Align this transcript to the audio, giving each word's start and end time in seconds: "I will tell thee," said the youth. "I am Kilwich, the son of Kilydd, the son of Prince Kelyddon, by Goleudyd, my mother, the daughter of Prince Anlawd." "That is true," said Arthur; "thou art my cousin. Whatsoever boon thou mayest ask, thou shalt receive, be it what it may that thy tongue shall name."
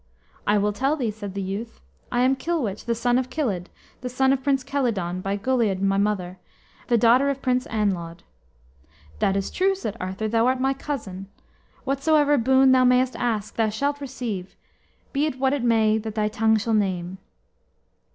"I 0.47 0.57
will 0.57 0.73
tell 0.73 0.95
thee," 0.95 1.11
said 1.11 1.35
the 1.35 1.43
youth. 1.43 1.79
"I 2.11 2.21
am 2.21 2.35
Kilwich, 2.35 2.85
the 2.85 2.95
son 2.95 3.19
of 3.19 3.29
Kilydd, 3.29 3.69
the 4.01 4.09
son 4.09 4.33
of 4.33 4.41
Prince 4.43 4.63
Kelyddon, 4.63 5.21
by 5.21 5.37
Goleudyd, 5.37 5.79
my 5.79 5.97
mother, 5.97 6.39
the 6.87 6.97
daughter 6.97 7.29
of 7.29 7.43
Prince 7.43 7.67
Anlawd." 7.67 8.23
"That 9.19 9.37
is 9.37 9.51
true," 9.51 9.75
said 9.75 9.95
Arthur; 9.99 10.27
"thou 10.27 10.47
art 10.47 10.59
my 10.59 10.73
cousin. 10.73 11.27
Whatsoever 11.83 12.39
boon 12.39 12.71
thou 12.71 12.83
mayest 12.83 13.15
ask, 13.15 13.55
thou 13.57 13.69
shalt 13.69 14.01
receive, 14.01 14.55
be 15.13 15.27
it 15.27 15.37
what 15.37 15.53
it 15.53 15.63
may 15.63 15.99
that 15.99 16.15
thy 16.15 16.29
tongue 16.29 16.57
shall 16.57 16.73
name." 16.73 17.19